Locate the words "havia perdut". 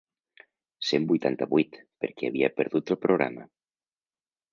2.31-2.95